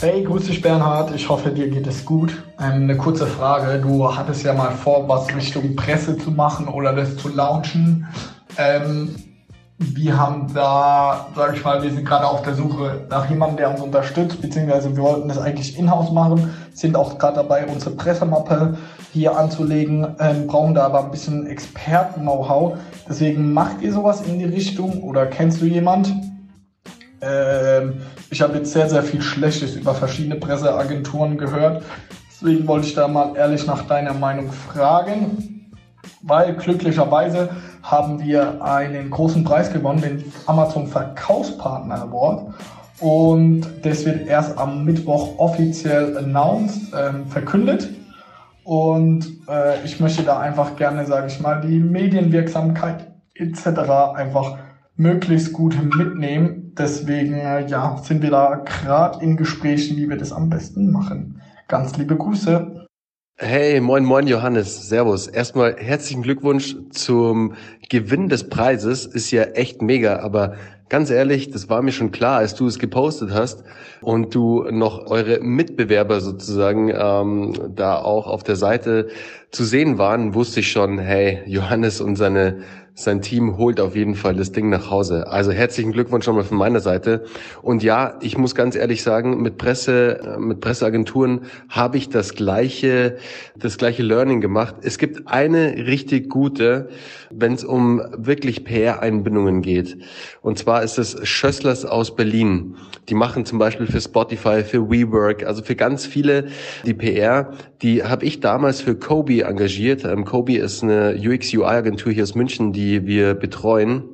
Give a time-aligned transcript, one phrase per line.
[0.00, 2.30] Hey, grüß dich Bernhard, ich hoffe dir geht es gut.
[2.60, 6.92] Ähm, eine kurze Frage, du hattest ja mal vor, was Richtung Presse zu machen oder
[6.92, 8.06] das zu launchen.
[8.58, 9.16] Ähm,
[9.78, 13.70] wir haben da, sage ich mal, wir sind gerade auf der Suche nach jemandem, der
[13.72, 18.78] uns unterstützt, beziehungsweise wir wollten das eigentlich in-house machen, sind auch gerade dabei, unsere Pressemappe
[19.12, 22.78] hier anzulegen, ähm, brauchen da aber ein bisschen Experten-Know-how.
[23.08, 26.12] Deswegen macht ihr sowas in die Richtung oder kennst du jemand?
[27.20, 31.82] Ähm, ich habe jetzt sehr, sehr viel Schlechtes über verschiedene Presseagenturen gehört.
[32.30, 35.72] Deswegen wollte ich da mal ehrlich nach deiner Meinung fragen,
[36.22, 37.50] weil glücklicherweise
[37.82, 42.54] haben wir einen großen Preis gewonnen, den Amazon Verkaufspartner Award.
[43.00, 47.88] Und das wird erst am Mittwoch offiziell announced, äh, verkündet.
[48.64, 53.66] Und äh, ich möchte da einfach gerne, sage ich mal, die Medienwirksamkeit etc.
[54.14, 54.58] einfach
[54.98, 56.74] möglichst gut mitnehmen.
[56.76, 61.40] Deswegen äh, ja, sind wir da gerade in Gesprächen, wie wir das am besten machen.
[61.68, 62.86] Ganz liebe Grüße.
[63.40, 64.88] Hey, moin, moin, Johannes.
[64.88, 65.28] Servus.
[65.28, 67.54] Erstmal herzlichen Glückwunsch zum
[67.88, 69.06] Gewinn des Preises.
[69.06, 70.56] Ist ja echt mega, aber
[70.88, 73.62] ganz ehrlich, das war mir schon klar, als du es gepostet hast
[74.00, 79.08] und du noch eure Mitbewerber sozusagen ähm, da auch auf der Seite
[79.50, 82.62] zu sehen waren, wusste ich schon, hey, Johannes und seine
[82.98, 85.28] sein Team holt auf jeden Fall das Ding nach Hause.
[85.28, 87.24] Also herzlichen Glückwunsch schon mal von meiner Seite.
[87.62, 93.16] Und ja, ich muss ganz ehrlich sagen, mit Presse, mit Presseagenturen habe ich das gleiche,
[93.54, 94.74] das gleiche Learning gemacht.
[94.82, 96.88] Es gibt eine richtig gute,
[97.30, 99.98] wenn es um wirklich PR-Einbindungen geht.
[100.42, 102.74] Und zwar ist es Schösslers aus Berlin.
[103.08, 106.48] Die machen zum Beispiel für Spotify, für WeWork, also für ganz viele
[106.84, 107.52] die PR.
[107.80, 110.04] Die habe ich damals für Kobe engagiert.
[110.04, 114.04] Ähm, Kobe ist eine UX-UI-Agentur hier aus München, die wir betreuen.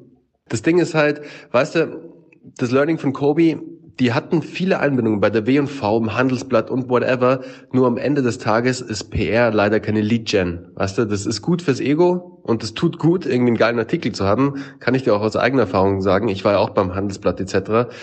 [0.49, 1.23] Das Ding ist halt,
[1.53, 2.15] weißt du,
[2.57, 3.61] das Learning von Kobe,
[4.01, 7.41] die hatten viele Einbindungen bei der W&V, im Handelsblatt und whatever.
[7.73, 10.67] Nur am Ende des Tages ist PR leider keine Lead-Gen.
[10.75, 14.11] Weißt du, das ist gut fürs Ego und es tut gut, irgendwie einen geilen Artikel
[14.11, 14.65] zu haben.
[14.81, 16.29] Kann ich dir auch aus eigener Erfahrung sagen.
[16.29, 17.95] Ich war ja auch beim Handelsblatt etc.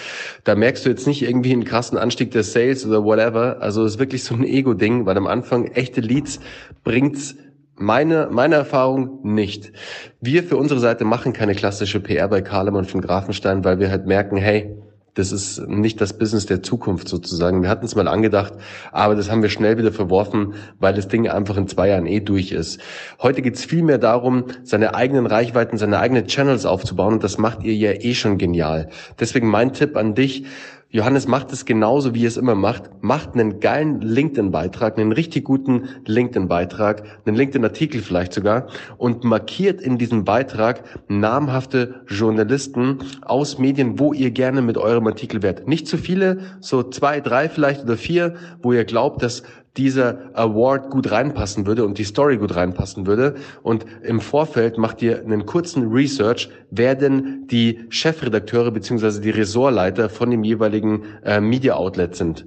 [0.45, 3.57] Da merkst du jetzt nicht irgendwie einen krassen Anstieg der Sales oder whatever.
[3.59, 6.39] Also es ist wirklich so ein Ego-Ding, weil am Anfang echte Leads
[6.85, 7.35] bringt's
[7.75, 9.73] meine, meine Erfahrung nicht.
[10.21, 14.05] Wir für unsere Seite machen keine klassische PR bei Kahlemann von Grafenstein, weil wir halt
[14.05, 14.77] merken, hey,
[15.13, 17.61] das ist nicht das Business der Zukunft sozusagen.
[17.61, 18.53] Wir hatten es mal angedacht,
[18.91, 22.21] aber das haben wir schnell wieder verworfen, weil das Ding einfach in zwei Jahren eh
[22.21, 22.79] durch ist.
[23.21, 27.37] Heute geht es viel mehr darum, seine eigenen Reichweiten, seine eigenen Channels aufzubauen und das
[27.37, 28.89] macht ihr ja eh schon genial.
[29.19, 30.45] Deswegen mein Tipp an dich,
[30.93, 32.83] Johannes macht es genauso, wie er es immer macht.
[33.01, 39.97] Macht einen geilen LinkedIn-Beitrag, einen richtig guten LinkedIn-Beitrag, einen LinkedIn-Artikel vielleicht sogar und markiert in
[39.97, 45.65] diesem Beitrag namhafte Journalisten aus Medien, wo ihr gerne mit eurem Artikel wärt.
[45.65, 49.43] Nicht zu viele, so zwei, drei vielleicht oder vier, wo ihr glaubt, dass
[49.77, 53.35] dieser Award gut reinpassen würde und die Story gut reinpassen würde.
[53.63, 60.09] Und im Vorfeld macht ihr einen kurzen Research, wer denn die Chefredakteure beziehungsweise die Ressortleiter
[60.09, 62.45] von dem jeweiligen äh, Media Outlet sind.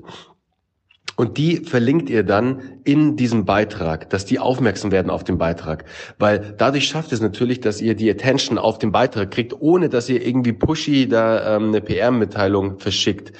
[1.16, 5.84] Und die verlinkt ihr dann in diesem Beitrag, dass die aufmerksam werden auf den Beitrag.
[6.18, 10.08] Weil dadurch schafft es natürlich, dass ihr die Attention auf den Beitrag kriegt, ohne dass
[10.08, 13.32] ihr irgendwie pushy da ähm, eine PR-Mitteilung verschickt.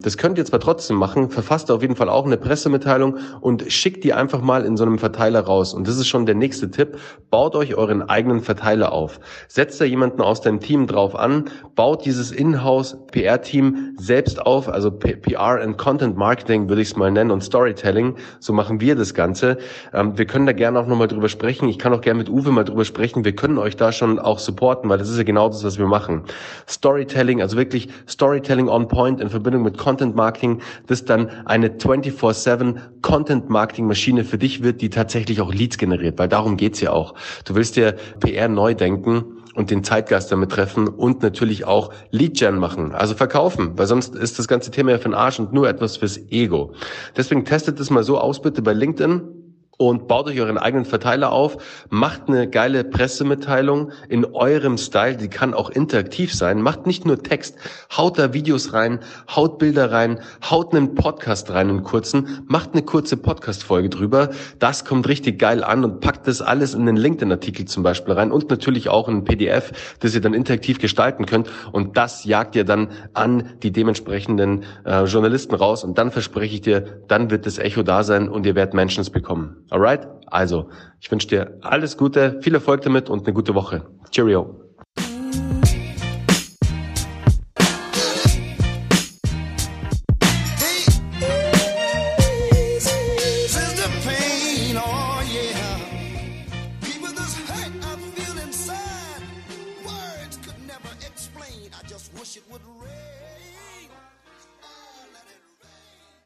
[0.00, 4.04] Das könnt ihr zwar trotzdem machen, verfasst auf jeden Fall auch eine Pressemitteilung und schickt
[4.04, 5.74] die einfach mal in so einem Verteiler raus.
[5.74, 6.98] Und das ist schon der nächste Tipp.
[7.30, 9.18] Baut euch euren eigenen Verteiler auf.
[9.48, 14.92] Setzt da jemanden aus deinem Team drauf an, baut dieses Inhouse PR-Team selbst auf, also
[14.92, 18.14] PR and Content Marketing würde ich es mal nennen und Storytelling.
[18.38, 19.58] So machen wir das Ganze.
[19.92, 21.68] Ähm, wir können da gerne auch nochmal drüber sprechen.
[21.68, 23.24] Ich kann auch gerne mit Uwe mal drüber sprechen.
[23.24, 25.88] Wir können euch da schon auch supporten, weil das ist ja genau das, was wir
[25.88, 26.22] machen.
[26.68, 32.76] Storytelling, also wirklich Storytelling on point in Verbindung mit Content Marketing, das dann eine 24-7
[33.02, 36.92] Content Marketing Maschine für dich wird, die tatsächlich auch Leads generiert, weil darum geht's ja
[36.92, 37.14] auch.
[37.44, 39.24] Du willst dir PR neu denken
[39.58, 44.38] und den Zeitgeist damit treffen und natürlich auch Lead-Gen machen, also verkaufen, weil sonst ist
[44.38, 46.74] das ganze Thema ja für den Arsch und nur etwas fürs Ego.
[47.16, 49.37] Deswegen testet es mal so aus bitte bei LinkedIn
[49.78, 51.56] und baut euch euren eigenen Verteiler auf,
[51.88, 57.22] macht eine geile Pressemitteilung in eurem Style, die kann auch interaktiv sein, macht nicht nur
[57.22, 57.56] Text,
[57.96, 58.98] haut da Videos rein,
[59.34, 60.20] haut Bilder rein,
[60.50, 65.64] haut einen Podcast rein, einen kurzen, macht eine kurze Podcast-Folge drüber, das kommt richtig geil
[65.64, 69.18] an und packt das alles in den LinkedIn-Artikel zum Beispiel rein und natürlich auch in
[69.18, 71.48] ein PDF, das ihr dann interaktiv gestalten könnt.
[71.72, 75.84] Und das jagt ihr dann an die dementsprechenden äh, Journalisten raus.
[75.84, 79.04] Und dann verspreche ich dir, dann wird das Echo da sein und ihr werdet Menschen
[79.12, 79.56] bekommen.
[79.70, 80.06] Alright?
[80.26, 80.70] Also,
[81.00, 83.86] ich wünsche dir alles Gute, viel Erfolg damit und eine gute Woche.
[84.10, 84.67] Cheerio.